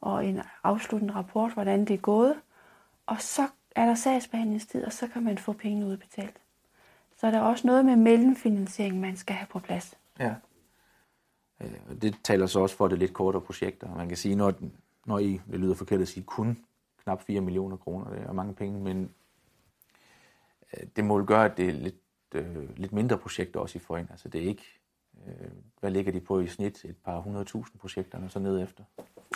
[0.00, 2.34] og en afsluttende rapport, hvordan det er gået.
[3.06, 6.36] Og så er der sagsbehandlingstid, og så kan man få pengene udbetalt.
[7.16, 9.98] Så er der også noget med mellemfinansiering, man skal have på plads.
[10.18, 10.34] Ja.
[11.60, 13.94] Øh, det taler så også for det lidt kortere projekter.
[13.94, 14.54] Man kan sige, når,
[15.06, 16.58] når I, det lyder forkert at sige, kun
[17.02, 19.10] knap 4 millioner kroner, det er mange penge, men
[20.76, 22.00] øh, det må gøre, at det er lidt,
[22.34, 24.10] øh, lidt mindre projekter også, I får ind.
[24.10, 24.79] Altså det er ikke
[25.80, 26.84] hvad ligger de på i snit?
[26.84, 28.82] Et par hundredtusind projekterne så ned efter?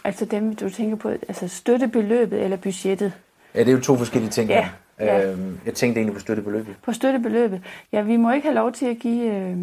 [0.04, 3.12] Altså dem, du tænker på, altså støttebeløbet eller budgettet?
[3.54, 4.50] Ja, det er jo to forskellige ting.
[4.50, 5.30] Ja, ja.
[5.30, 6.76] Øhm, jeg tænkte egentlig på støttebeløbet.
[6.82, 7.62] På støttebeløbet.
[7.92, 9.34] Ja, vi må ikke have lov til at give...
[9.34, 9.58] Øh,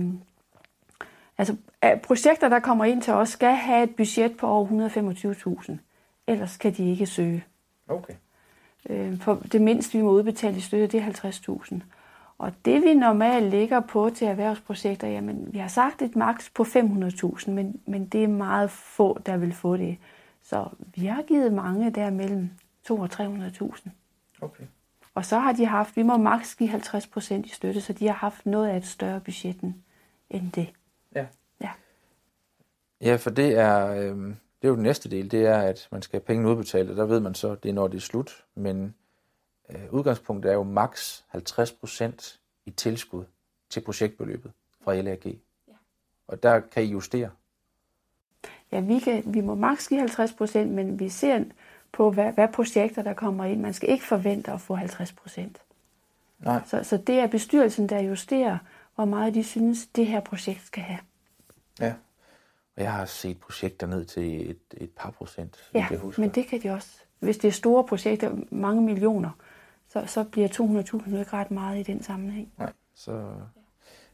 [1.38, 1.56] altså,
[2.04, 4.90] projekter, der kommer ind til os, skal have et budget på over
[5.70, 5.74] 125.000.
[6.28, 7.44] Ellers kan de ikke søge.
[7.88, 8.14] Okay.
[8.90, 11.80] Øh, for det mindste, vi må udbetale i støtte, det er 50.000.
[12.42, 16.64] Og det vi normalt ligger på til erhvervsprojekter, jamen vi har sagt et maks på
[16.64, 19.98] 500.000, men, men det er meget få, der vil få det.
[20.44, 22.50] Så vi har givet mange der mellem
[22.92, 23.90] 200.000 og 300.000.
[24.42, 24.64] Okay.
[25.16, 28.08] Og så har de haft, vi må maks give 50 procent i støtte, så de
[28.08, 29.74] har haft noget af et større budget
[30.30, 30.70] end det.
[31.16, 31.26] Ja.
[31.62, 31.70] Ja,
[33.02, 34.18] ja for det er, øh,
[34.62, 36.96] det er jo den næste del, det er, at man skal have pengene udbetalt, og
[36.98, 38.96] der ved man så, det er når det er slut, men
[39.92, 43.24] udgangspunktet er jo maks 50% i tilskud
[43.70, 44.52] til projektbeløbet
[44.84, 45.26] fra LAG.
[45.26, 45.74] Ja.
[46.28, 47.30] Og der kan I justere.
[48.72, 51.44] Ja, vi, kan, vi må maks give 50 procent, men vi ser
[51.92, 53.62] på, hvad, hvad projekter der kommer ind.
[53.62, 55.62] Man skal ikke forvente at få 50 procent.
[56.40, 56.62] Nej.
[56.68, 58.58] Så, så det er bestyrelsen, der justerer,
[58.96, 61.00] hvor meget de synes, det her projekt skal have.
[61.80, 61.94] Ja.
[62.78, 66.22] Jeg har set projekter ned til et, et par procent, hvis Ja, jeg husker.
[66.22, 66.90] men det kan de også.
[67.20, 69.30] Hvis det er store projekter, mange millioner,
[69.94, 72.54] så, så bliver 200.000 ikke ret meget i den sammenhæng.
[72.58, 73.12] Nej, så...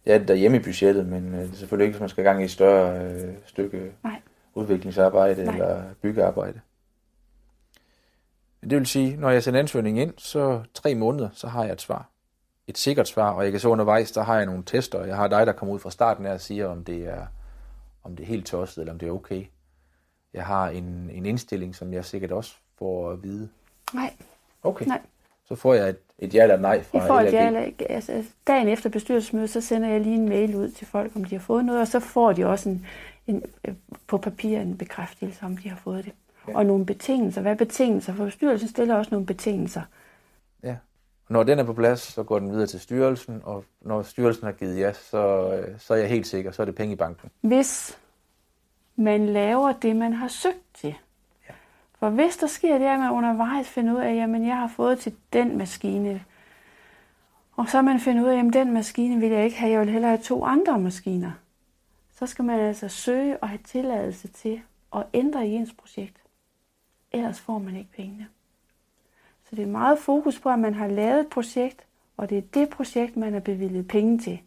[0.06, 2.24] Ja, det er derhjemme i budgettet, men øh, det er selvfølgelig ikke, hvis man skal
[2.24, 4.22] i gang i et større øh, stykke Nej.
[4.54, 5.54] udviklingsarbejde Nej.
[5.54, 6.62] eller byggearbejde.
[8.62, 11.82] Det vil sige, når jeg sender ansøgningen ind, så tre måneder, så har jeg et
[11.82, 12.10] svar.
[12.68, 15.06] Et sikkert svar, og jeg kan så undervejs, der har jeg nogle tester.
[15.06, 17.26] Jeg har dig, der kommer ud fra starten af og siger, om det er,
[18.04, 19.46] om det er helt tosset, eller om det er okay.
[20.34, 23.50] Jeg har en, en indstilling, som jeg sikkert også får at vide.
[23.94, 24.14] Nej,
[24.64, 24.86] Okay.
[24.86, 25.02] nej.
[25.48, 28.24] Så får jeg et, et ja eller nej fra Jeg får et ja, eller, altså,
[28.48, 31.42] dagen efter bestyrelsesmødet, så sender jeg lige en mail ud til folk, om de har
[31.42, 32.86] fået noget, og så får de også en,
[33.28, 33.44] en,
[34.08, 36.14] på papir en bekræftelse, om de har fået det.
[36.48, 36.52] Ja.
[36.52, 36.58] Ja.
[36.58, 37.42] Og nogle betingelser.
[37.42, 38.14] Hvad er betingelser?
[38.14, 39.82] For bestyrelsen stiller også nogle betingelser.
[40.64, 40.76] Ja.
[41.30, 44.52] Når den er på plads, så går den videre til styrelsen, og når styrelsen har
[44.52, 47.30] givet ja, så, øh, så er jeg helt sikker, så er det penge i banken.
[47.42, 48.00] Hvis
[48.96, 50.96] man laver det, man har søgt til.
[52.00, 55.00] For hvis der sker det, at man undervejs finder ud af, at jeg har fået
[55.00, 56.24] til den maskine,
[57.56, 59.90] og så man finder ud af, at den maskine vil jeg ikke have, jeg vil
[59.90, 61.32] hellere have to andre maskiner,
[62.12, 64.62] så skal man altså søge og have tilladelse til
[64.96, 66.18] at ændre i ens projekt.
[67.12, 68.28] Ellers får man ikke pengene.
[69.50, 71.86] Så det er meget fokus på, at man har lavet et projekt,
[72.18, 74.40] og det er det projekt, man er bevilget penge til.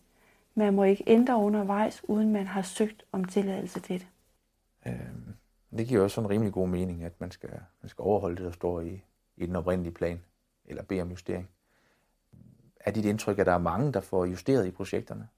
[0.54, 4.06] Man må ikke ændre undervejs, uden man har søgt om tilladelse til det.
[4.86, 5.34] Øhm,
[5.78, 7.50] det giver også en rimelig god mening, at man skal,
[7.83, 9.02] man skal overholde det, der står i,
[9.37, 10.20] i den oprindelige plan,
[10.64, 11.48] eller bede om justering.
[12.80, 15.28] Er dit indtryk, at der er mange, der får justeret i projekterne?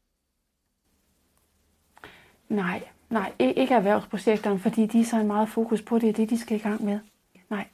[2.49, 6.12] Nej, nej, i- ikke erhvervsprojekterne, fordi de er så en meget fokus på det, er
[6.12, 6.99] det, de skal i gang med.
[7.51, 7.68] Nej,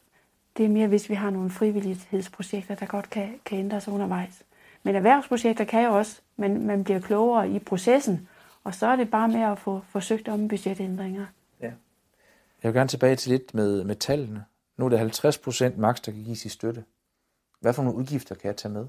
[0.56, 4.42] det er mere, hvis vi har nogle frivillighedsprojekter, der godt kan, kan ændres undervejs.
[4.82, 8.28] Men erhvervsprojekter kan jo også, men man bliver klogere i processen,
[8.64, 11.26] og så er det bare med at få forsøgt om budgetændringer.
[12.62, 14.44] Jeg vil gerne tilbage til lidt med, med tallene.
[14.76, 16.84] Nu er det 50 procent maks, der kan gives i støtte.
[17.60, 18.86] Hvad for nogle udgifter kan jeg tage med?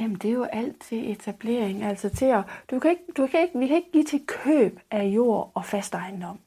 [0.00, 1.82] Jamen, det er jo alt til etablering.
[1.82, 4.80] Altså til at, du kan ikke, du kan ikke, vi kan ikke give til køb
[4.90, 6.38] af jord og fast ejendom.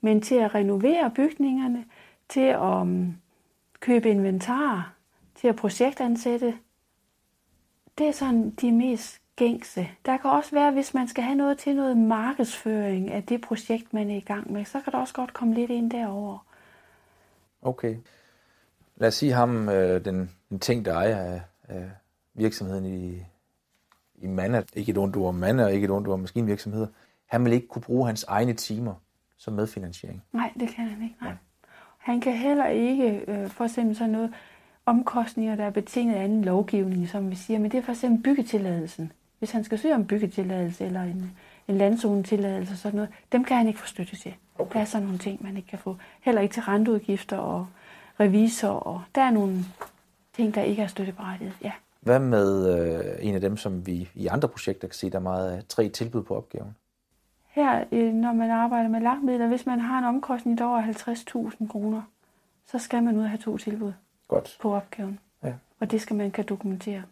[0.00, 1.84] Men til at renovere bygningerne,
[2.28, 3.16] til at um,
[3.80, 4.94] købe inventar,
[5.34, 6.58] til at projektansætte,
[7.98, 9.88] det er sådan de mest gængse.
[10.06, 13.94] Der kan også være, hvis man skal have noget til noget markedsføring af det projekt,
[13.94, 16.46] man er i gang med, så kan der også godt komme lidt ind derover.
[17.62, 17.96] Okay.
[18.96, 21.90] Lad os sige ham, øh, den, den ting, der ejer af, af
[22.34, 23.24] virksomheden i,
[24.14, 26.86] i Manna, ikke et ondt ord om Manna, og ikke et ondt ord om maskinvirksomheder,
[27.26, 28.94] han vil ikke kunne bruge hans egne timer
[29.36, 30.22] som medfinansiering.
[30.32, 31.16] Nej, det kan han ikke.
[31.20, 31.34] Nej.
[31.98, 34.34] Han kan heller ikke, øh, for eksempel sådan noget,
[34.86, 38.22] omkostninger, der er betinget af anden lovgivning, som vi siger, men det er for eksempel
[38.22, 39.12] byggetilladelsen.
[39.38, 41.32] Hvis han skal søge om byggetilladelse eller en,
[41.68, 44.34] en landzonetilladelse og sådan noget, dem kan han ikke få støtte til.
[44.58, 44.74] Okay.
[44.74, 45.96] Der er sådan nogle ting, man ikke kan få.
[46.20, 47.66] Heller ikke til renteudgifter og
[48.20, 49.64] revisor, og der er nogle
[50.32, 51.52] ting, der ikke er støtteberettiget.
[51.62, 51.72] Ja.
[52.00, 55.22] Hvad med øh, en af dem, som vi i andre projekter kan se, der er
[55.22, 56.74] meget af tre tilbud på opgaven?
[57.48, 60.82] Her, øh, når man arbejder med lagmidler, hvis man har en omkostning, der er over
[61.50, 62.02] 50.000 kroner,
[62.66, 63.92] så skal man ud og have to tilbud
[64.28, 64.58] Godt.
[64.60, 65.18] på opgaven.
[65.44, 65.52] Ja.
[65.80, 67.02] Og det skal man kan dokumentere.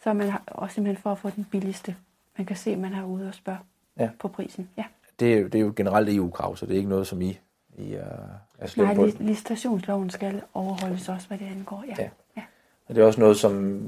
[0.00, 0.10] Ja.
[0.10, 1.96] Så man har, også simpelthen for at få den billigste.
[2.38, 3.58] Man kan se, at man har ude og spørge
[3.98, 4.10] Ja.
[4.18, 4.70] på prisen.
[4.76, 4.84] Ja.
[5.20, 7.38] Det er, jo- det er jo generelt EU-krav, så det er ikke noget, som I,
[7.78, 8.16] I er,
[8.58, 9.04] er slået Nej, på.
[9.06, 11.84] li- licitationsloven skal overholdes også, hvad det angår.
[11.88, 11.94] Ja.
[12.02, 12.10] Ja.
[12.36, 12.42] ja.
[12.88, 13.82] Og det er også noget, som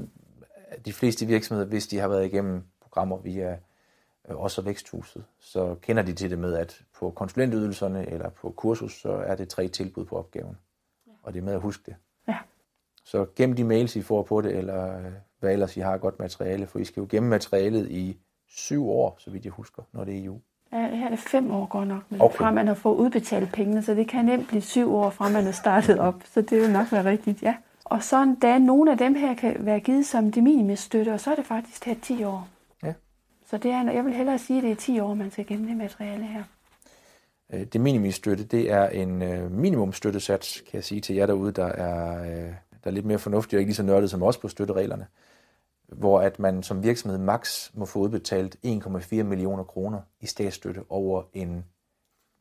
[0.85, 3.57] de fleste virksomheder, hvis de har været igennem programmer via
[4.29, 9.01] øh, også væksthuset, så kender de til det med, at på konsulentydelserne eller på kursus,
[9.01, 10.57] så er det tre tilbud på opgaven.
[11.23, 11.95] Og det er med at huske det.
[13.05, 15.03] Så gem de mails, I får på det, eller øh,
[15.39, 18.17] hvad ellers I har godt materiale, for I skal jo gemme materialet i
[18.49, 20.39] syv år, så vidt jeg husker, når det er EU.
[20.73, 22.37] Ja, her er det fem år godt nok, men Okay.
[22.37, 25.47] fra man har fået udbetalt pengene, så det kan nemt blive syv år fra man
[25.47, 26.15] er startet op.
[26.25, 27.55] Så det vil nok være rigtigt, ja.
[27.83, 31.31] Og så da nogle af dem her kan være givet som de minimumstøtte, og så
[31.31, 32.47] er det faktisk her 10 år.
[32.83, 32.93] Ja.
[33.49, 35.67] Så det er, jeg vil hellere sige, at det er 10 år, man skal gemme
[35.69, 36.43] det materiale her.
[37.53, 41.65] Øh, Det minimumstøtte, det er en øh, minimumstøttesats, kan jeg sige til jer derude, der
[41.65, 42.23] er,
[42.83, 45.07] der er lidt mere fornuftige og ikke lige så nørdede som os på støttereglerne.
[45.87, 51.23] Hvor at man som virksomhed max må få udbetalt 1,4 millioner kroner i statsstøtte over
[51.33, 51.65] en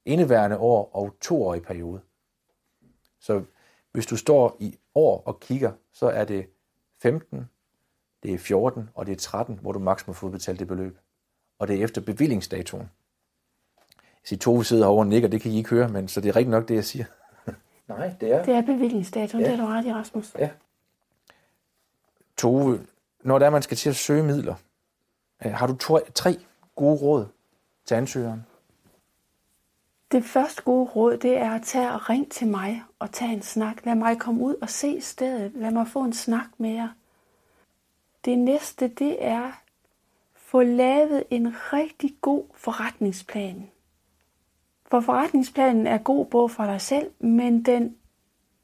[0.04, 2.00] indeværende år og toårig periode.
[3.20, 3.42] Så
[3.92, 6.46] hvis du står i år og kigger, så er det
[7.02, 7.48] 15,
[8.22, 10.98] det er 14 og det er 13, hvor du max må få udbetalt det beløb.
[11.58, 12.90] Og det er efter bevillingsdatoen.
[14.02, 16.28] Jeg siger, Tove sidder herovre og nikker, det kan I ikke høre, men så det
[16.28, 17.04] er rigtigt nok, det jeg siger.
[17.88, 18.44] Nej, det er.
[18.44, 19.50] Det er bevillingsdatoen, Ja.
[19.50, 20.34] det er du ret i, Rasmus.
[20.38, 20.50] Ja.
[22.36, 22.86] Tove,
[23.22, 24.54] når der man skal til at søge midler,
[25.44, 26.38] øh, har du to, tre
[26.76, 27.26] gode råd
[27.84, 28.46] til ansøgeren?
[30.12, 33.42] Det første gode råd, det er at tage og ring til mig og tage en
[33.42, 33.84] snak.
[33.86, 35.52] Lad mig komme ud og se stedet.
[35.54, 36.88] Lad mig få en snak med jer.
[38.24, 39.52] Det næste, det er
[40.34, 43.70] få lavet en rigtig god forretningsplan.
[44.92, 47.96] For forretningsplanen er god både for dig selv, men den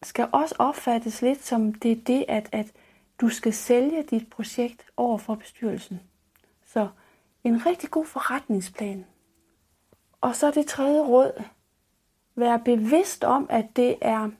[0.02, 2.72] skal også opfattes lidt som det er det, at, at
[3.20, 6.00] du skal sælge dit projekt over for bestyrelsen.
[6.64, 6.88] Så
[7.44, 9.06] en rigtig god forretningsplan.
[10.20, 11.42] Og så det tredje råd.
[12.34, 14.30] Vær bevidst om, at det er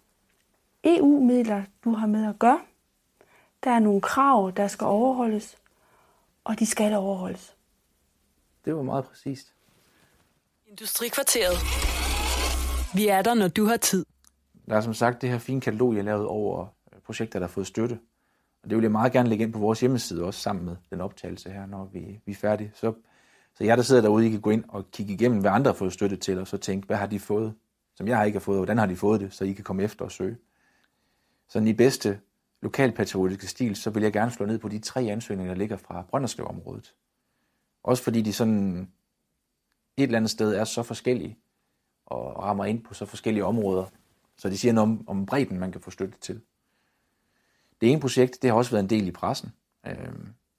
[0.85, 2.61] EU-midler, du har med at gøre.
[3.65, 5.59] Der er nogle krav, der skal overholdes,
[6.45, 7.57] og de skal overholdes.
[8.65, 9.58] Det var meget præcist.
[10.71, 11.57] Industrikvarteret.
[12.95, 14.05] Vi er der, når du har tid.
[14.69, 17.47] Der er som sagt det her fine katalog, jeg har lavet over øh, projekter, der
[17.47, 17.99] har fået støtte.
[18.63, 21.01] Og det vil jeg meget gerne lægge ind på vores hjemmeside også sammen med den
[21.01, 22.73] optagelse her, når vi, vi er færdige.
[22.75, 22.93] Så,
[23.55, 25.77] så jeg, der sidder derude, I kan gå ind og kigge igennem, hvad andre har
[25.77, 27.55] fået støtte til, og så tænke, hvad har de fået,
[27.95, 29.83] som jeg ikke har fået, og hvordan har de fået det, så I kan komme
[29.83, 30.37] efter og søge.
[31.49, 32.21] Så i bedste
[32.63, 36.05] lokalpatriotiske stil, så vil jeg gerne slå ned på de tre ansøgninger, der ligger fra
[36.11, 36.95] Brønderslev-området.
[37.83, 38.89] Også fordi de sådan
[39.99, 41.39] et eller andet sted er så forskellige
[42.07, 43.85] og rammer ind på så forskellige områder,
[44.37, 46.41] så de siger noget om, om bredden, man kan få støtte til.
[47.81, 49.53] Det ene projekt, det har også været en del i pressen,
[49.87, 49.97] øh,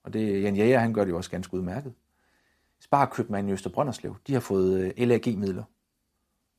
[0.03, 1.93] og det Jan Jæger, han gør det jo også ganske udmærket.
[2.79, 5.63] Sparkøbmanden i Østerbrønderslev, de har fået øh, LAG-midler.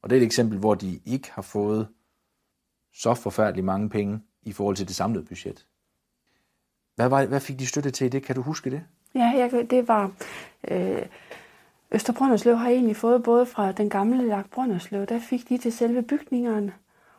[0.02, 1.88] Og det er et eksempel, hvor de ikke har fået
[2.92, 5.66] så forfærdeligt mange penge i forhold til det samlede budget.
[6.96, 8.22] Hvad, var, hvad fik de støtte til i det?
[8.22, 8.82] Kan du huske det?
[9.14, 10.12] Ja, jeg, det var...
[10.68, 11.06] Øh,
[11.92, 16.02] Østerbrønderslev har egentlig fået både fra den gamle Lagt Brønderslev, der fik de til selve
[16.02, 16.72] bygningerne,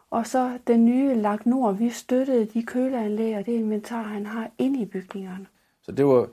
[0.09, 4.51] og så den nye Lagt Nord, vi støttede de køleanlæg og det inventar, han har
[4.57, 5.47] inde i bygningerne.
[5.81, 6.27] Så det var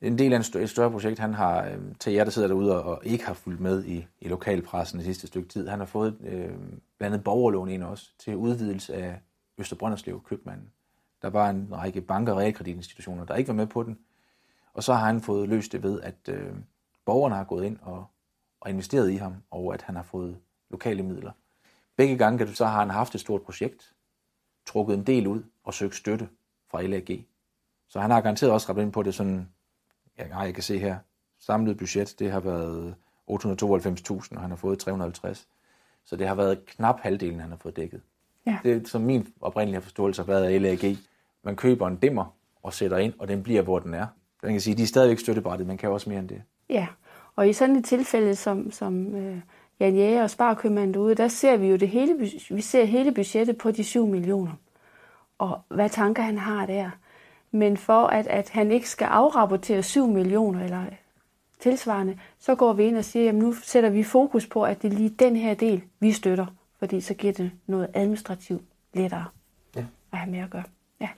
[0.00, 3.00] en del af et større projekt, han har, øhm, til jer, der sidder derude og
[3.04, 5.68] ikke har fulgt med i, i lokalpressen det sidste stykke tid.
[5.68, 6.48] Han har fået øh,
[6.98, 9.20] blandt andet borgerlån ind også til udvidelse af
[9.58, 10.70] Østerbrønderslev købmanden.
[11.22, 13.98] Der var en række banker og realkreditinstitutioner, der ikke var med på den.
[14.74, 16.52] Og så har han fået løst det ved, at øh,
[17.04, 18.06] borgerne har gået ind og,
[18.60, 20.38] og investeret i ham, og at han har fået
[20.70, 21.32] lokale midler.
[21.96, 23.94] Begge gange kan du så har han haft et stort projekt,
[24.66, 26.28] trukket en del ud og søgt støtte
[26.70, 27.26] fra LAG.
[27.88, 29.48] Så han har garanteret også ramt ind på det sådan,
[30.18, 30.98] ja, jeg kan se her,
[31.38, 32.94] samlet budget, det har været
[33.30, 35.48] 892.000, og han har fået 350.
[36.04, 38.02] Så det har været knap halvdelen, han har fået dækket.
[38.46, 38.58] Ja.
[38.62, 40.96] Det som min oprindelige forståelse har været af LAG.
[41.42, 44.06] Man køber en dimmer og sætter ind, og den bliver, hvor den er.
[44.42, 46.42] Man kan sige, de er stadigvæk støttebrættet, man kan også mere end det.
[46.72, 46.86] Ja,
[47.36, 49.38] og i sådan et tilfælde som, som øh,
[49.80, 53.58] Jan Jæger og Sparkøbmanden derude, der ser vi jo det hele, vi ser hele budgettet
[53.58, 54.52] på de 7 millioner.
[55.38, 56.90] Og hvad tanker han har der.
[57.50, 60.84] Men for at, at han ikke skal afrapportere 7 millioner eller
[61.60, 64.92] tilsvarende, så går vi ind og siger, at nu sætter vi fokus på, at det
[64.92, 66.46] er lige den her del, vi støtter.
[66.78, 68.62] Fordi så giver det noget administrativt
[68.94, 69.24] lettere
[69.76, 69.84] ja.
[70.12, 70.64] at have med at gøre.
[71.00, 71.08] Ja.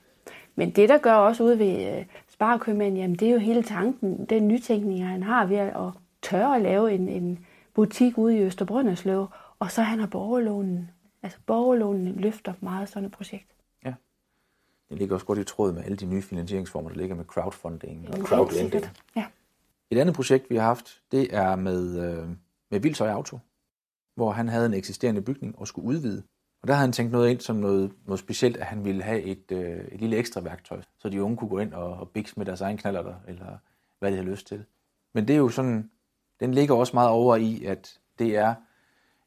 [0.55, 4.49] Men det, der gør også ude ved sparekøbmanden, jamen det er jo hele tanken, den
[4.49, 5.93] nytænkning, han har ved at
[6.23, 9.27] tørre at lave en, en butik ude i Østerbrønderslev,
[9.59, 10.91] og så han har borgerlånen.
[11.23, 13.47] Altså borgerlånen løfter meget sådan et projekt.
[13.85, 13.95] Ja,
[14.89, 18.09] det ligger også godt i tråd med alle de nye finansieringsformer, der ligger med crowdfunding
[18.09, 18.85] og crowdlending.
[19.17, 19.27] Ja.
[19.91, 22.29] Et andet projekt, vi har haft, det er med, øh,
[22.71, 23.39] med Vildtøj Auto,
[24.15, 26.23] hvor han havde en eksisterende bygning og skulle udvide.
[26.65, 29.23] Og der havde han tænkt noget ind som noget, noget specielt, at han ville have
[29.23, 32.35] et, øh, et lille ekstra værktøj, så de unge kunne gå ind og, og bikse
[32.37, 33.59] med deres egen knaller eller
[33.99, 34.65] hvad de havde lyst til.
[35.13, 35.91] Men det er jo sådan,
[36.41, 38.55] den ligger også meget over i, at det er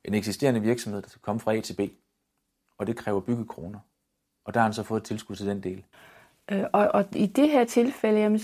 [0.04, 1.80] en eksisterende virksomhed, der skal komme fra A til B,
[2.78, 3.80] og det kræver byggekroner.
[4.46, 5.84] Og der har han så fået et tilskud til den del.
[6.52, 8.40] Øh, og, og i det her tilfælde, jamen,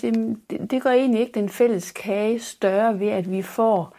[0.50, 3.96] det, det gør egentlig ikke den fælles kage større ved, at vi får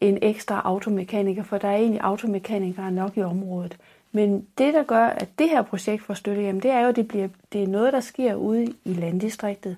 [0.00, 3.78] en ekstra automekaniker, for der er egentlig automekanikere nok i området.
[4.14, 6.96] Men det, der gør, at det her projekt får støtte, jamen, det er jo, at
[6.96, 9.76] det, bliver, det er noget, der sker ude i landdistriktet.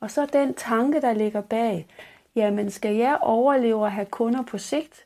[0.00, 1.86] Og så den tanke, der ligger bag,
[2.36, 5.04] jamen skal jeg overleve og have kunder på sigt,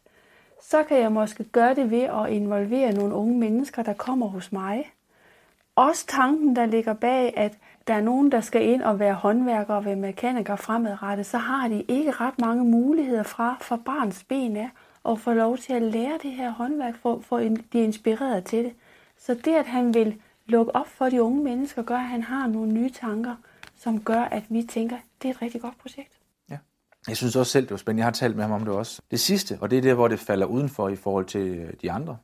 [0.62, 4.52] så kan jeg måske gøre det ved at involvere nogle unge mennesker, der kommer hos
[4.52, 4.90] mig.
[5.76, 7.52] Også tanken, der ligger bag, at
[7.86, 11.68] der er nogen, der skal ind og være håndværker og være mekaniker fremadrettet, så har
[11.68, 14.68] de ikke ret mange muligheder fra, fra barns ben af
[15.04, 18.64] og få lov til at lære det her håndværk, for, for at blive inspireret til
[18.64, 18.72] det.
[19.18, 22.46] Så det, at han vil lukke op for de unge mennesker, gør, at han har
[22.46, 23.34] nogle nye tanker,
[23.76, 26.18] som gør, at vi tænker, det er et rigtig godt projekt.
[26.50, 26.58] Ja.
[27.08, 28.00] Jeg synes også selv, det var spændende.
[28.00, 29.02] Jeg har talt med ham om det også.
[29.10, 31.92] Det sidste, og det er der, hvor det falder udenfor i forhold til øh, de
[31.92, 32.16] andre.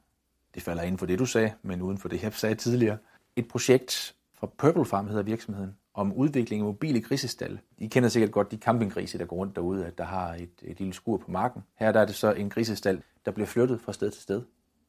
[0.54, 2.98] Det falder inden for det, du sagde, men uden for det, jeg sagde tidligere.
[3.36, 7.58] Et projekt fra Purple Farm hedder virksomheden, om udvikling af mobile grisestal.
[7.78, 10.78] I kender sikkert godt de campinggrise, der går rundt derude, at der har et, et
[10.78, 11.62] lille skur på marken.
[11.74, 14.42] Her der er det så en grisestal, der bliver flyttet fra sted til sted,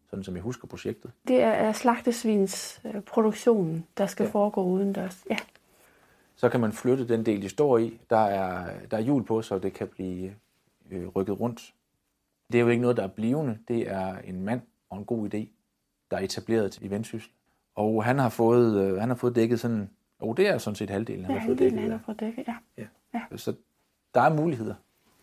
[0.10, 1.12] sådan som jeg husker projektet.
[1.28, 4.30] Det er slagtesvinsproduktionen, der skal ja.
[4.30, 5.24] foregå udendørs.
[5.30, 5.38] Ja.
[6.36, 8.00] Så kan man flytte den del, de står i.
[8.10, 10.34] Der er, der er hjul på, så det kan blive
[10.92, 11.74] øh, rykket rundt.
[12.52, 13.58] Det er jo ikke noget, der er blivende.
[13.68, 15.48] Det er en mand og en god idé,
[16.12, 17.32] der er etableret i Vendsyssel.
[17.76, 20.90] Og han har fået, øh, han har fået dækket sådan, og det er sådan set
[20.90, 21.80] halvdelen, han ja, dækket.
[21.80, 22.56] Han har fået dækket, ja.
[22.78, 22.88] ja.
[23.14, 23.38] ja.
[23.38, 23.54] Så
[24.14, 24.76] der er muligheder.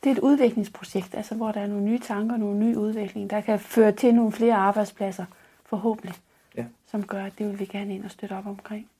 [0.04, 3.40] Det er et udviklingsprojekt, altså hvor der er nogle nye tanker, nogle nye udvikling, der
[3.40, 5.24] kan føre til nogle flere arbejdspladser,
[5.64, 6.14] forhåbentlig,
[6.56, 6.66] ja.
[6.86, 8.90] som gør, at det vil vi gerne ind og støtte op omkring.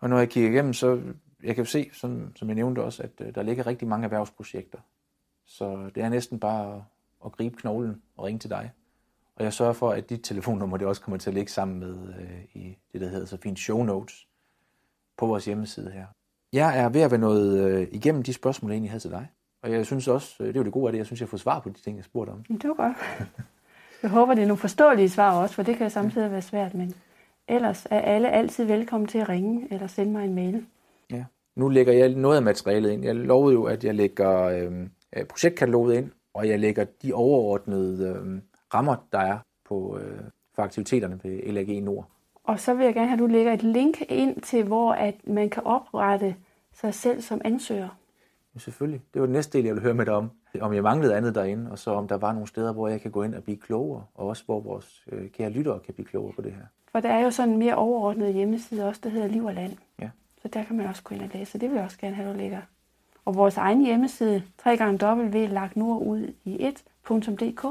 [0.00, 1.02] Og når jeg kigger igennem, så
[1.42, 4.78] jeg kan se, som, som jeg nævnte også, at øh, der ligger rigtig mange erhvervsprojekter.
[5.46, 6.82] Så det er næsten bare at,
[7.24, 8.70] at gribe knoglen og ringe til dig.
[9.36, 12.14] Og jeg sørger for, at dit telefonnummer det også kommer til at ligge sammen med
[12.20, 14.26] øh, i det, der hedder så fint show notes
[15.18, 16.06] på vores hjemmeside her.
[16.52, 19.28] Jeg er ved at være noget øh, igennem de spørgsmål, jeg egentlig havde til dig.
[19.62, 21.28] Og jeg synes også, øh, det er jo det gode af det, jeg synes, jeg
[21.28, 22.44] får svar på de ting, jeg spurgte om.
[22.44, 22.96] Det var godt.
[24.02, 26.94] Jeg håber, det er nogle forståelige svar også, for det kan samtidig være svært, men
[27.48, 30.66] ellers er alle altid velkommen til at ringe eller sende mig en mail.
[31.10, 31.24] Ja.
[31.56, 33.04] Nu lægger jeg noget af materialet ind.
[33.04, 34.88] Jeg lovede jo, at jeg lægger øh,
[35.28, 38.40] projektkataloget ind, og jeg lægger de overordnede øh,
[38.74, 40.20] rammer, der er på, øh,
[40.54, 42.10] for aktiviteterne ved LAG Nord.
[42.44, 45.14] Og så vil jeg gerne have, at du lægger et link ind til, hvor at
[45.24, 46.36] man kan oprette
[46.72, 47.88] sig selv som ansøger.
[48.54, 49.00] Ja, selvfølgelig.
[49.14, 50.30] Det var den næste del, jeg ville høre med dig om.
[50.60, 53.10] Om jeg manglede andet derinde, og så om der var nogle steder, hvor jeg kan
[53.10, 56.32] gå ind og blive klogere, og også hvor vores øh, kære lyttere kan blive klogere
[56.32, 56.62] på det her.
[56.92, 59.72] For der er jo sådan en mere overordnet hjemmeside også, der hedder Liv og Land.
[60.00, 60.10] Ja.
[60.42, 62.32] Så der kan man også gå ind og læse, det vil jeg også gerne have,
[62.32, 62.60] du lægger.
[63.24, 67.66] Og vores egen hjemmeside, www.lagtnordud i1.dk.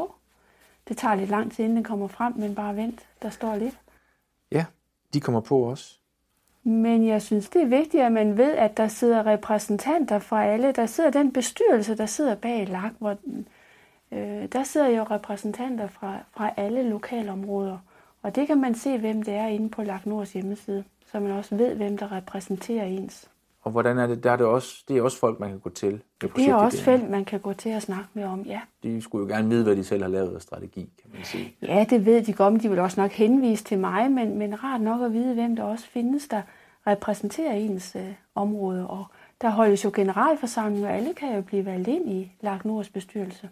[0.87, 3.77] Det tager lidt lang tid, inden den kommer frem, men bare vent, der står lidt.
[4.51, 4.65] Ja,
[5.13, 5.97] de kommer på også.
[6.63, 10.71] Men jeg synes, det er vigtigt, at man ved, at der sidder repræsentanter fra alle.
[10.71, 13.17] Der sidder den bestyrelse, der sidder bag LAG, hvor
[14.11, 17.77] øh, der sidder jo repræsentanter fra, fra alle lokalområder.
[18.21, 21.31] Og det kan man se, hvem det er inde på LAG Nords hjemmeside, så man
[21.31, 23.30] også ved, hvem der repræsenterer ens.
[23.61, 24.23] Og hvordan er det?
[24.23, 26.01] Der er det, også, det er også folk, man kan gå til.
[26.21, 28.61] Det, det er også felt, man kan gå til og snakke med om, ja.
[28.83, 31.55] De skulle jo gerne vide, hvad de selv har lavet af strategi, kan man sige.
[31.61, 34.63] Ja, det ved de godt, men de vil også nok henvise til mig, men, men
[34.63, 36.41] rart nok at vide, hvem der også findes, der
[36.87, 38.87] repræsenterer ens øh, område.
[38.87, 39.05] Og
[39.41, 43.49] der holdes jo generalforsamling, og alle kan jo blive valgt ind i Lagt Nords bestyrelse.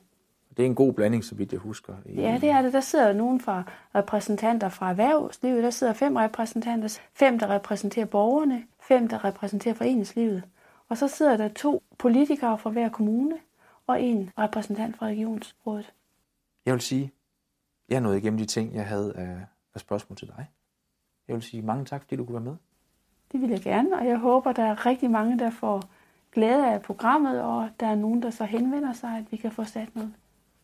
[0.60, 1.94] Det er en god blanding, så vidt jeg husker.
[2.06, 2.74] Ja, det er det.
[2.74, 3.64] Der sidder nogen fra
[3.96, 5.64] repræsentanter fra erhvervslivet.
[5.64, 7.00] Der sidder fem repræsentanter.
[7.14, 8.64] Fem, der repræsenterer borgerne.
[8.80, 10.44] Fem, der repræsenterer foreningslivet.
[10.90, 13.36] Og så sidder der to politikere fra hver kommune
[13.88, 15.94] og en repræsentant fra regionsrådet.
[16.66, 17.12] Jeg vil sige,
[17.90, 19.14] jeg nåede igennem de ting, jeg havde
[19.76, 20.46] af spørgsmål til dig.
[21.28, 22.56] Jeg vil sige mange tak, fordi du kunne være med.
[23.32, 25.84] Det vil jeg gerne, og jeg håber, der er rigtig mange, der får
[26.32, 29.64] glæde af programmet, og der er nogen, der så henvender sig, at vi kan få
[29.64, 30.14] sat noget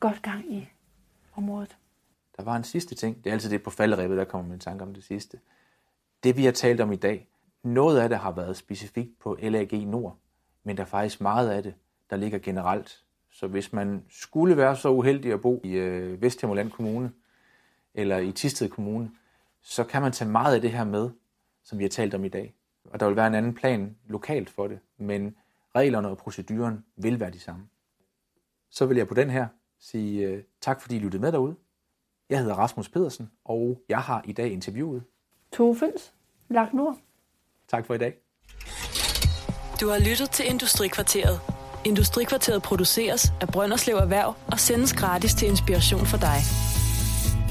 [0.08, 0.70] godt gang i
[1.36, 1.78] området.
[2.38, 3.24] Der var en sidste ting.
[3.24, 5.40] Det er altid det på falderæbet, der kommer min tanke om det sidste.
[6.24, 7.28] Det vi har talt om i dag,
[7.64, 10.18] noget af det har været specifikt på LAG Nord,
[10.64, 11.74] men der er faktisk meget af det,
[12.10, 13.04] der ligger generelt.
[13.32, 17.12] Så hvis man skulle være så uheldig at bo i øh, Vesthimmerland Kommune
[17.94, 19.12] eller i Tisted Kommune,
[19.62, 21.10] så kan man tage meget af det her med,
[21.64, 22.56] som vi har talt om i dag.
[22.86, 25.36] Og der vil være en anden plan lokalt for det, men
[25.76, 27.68] reglerne og proceduren vil være de samme.
[28.70, 29.48] Så vil jeg på den her
[29.80, 31.56] sige uh, tak, fordi I lyttede med derude.
[32.30, 35.04] Jeg hedder Rasmus Pedersen, og jeg har i dag interviewet
[35.54, 36.14] Tove Føns,
[36.50, 36.98] Lagt Nord.
[37.68, 38.14] Tak for i dag.
[39.82, 41.40] Du har lyttet til Industrikvarteret.
[41.86, 46.40] Industrikvarteret produceres af Brønderslev Erhverv og sendes gratis til inspiration for dig.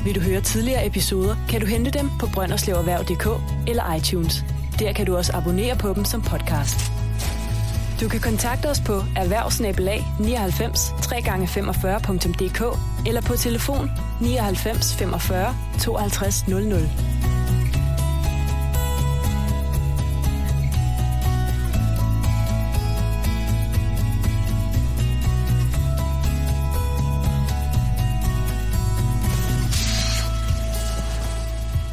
[0.04, 3.26] Vil du høre tidligere episoder, kan du hente dem på brønderslevererhverv.dk
[3.68, 4.34] eller iTunes.
[4.78, 6.93] Der kan du også abonnere på dem som podcast.
[8.00, 16.88] Du kan kontakte os på erhvervsnabelag 99 3x45.dk eller på telefon 99 45 52 00.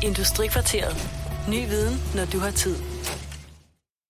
[0.04, 1.10] Industrikvarteret.
[1.47, 2.91] Ny viden, når du har tid.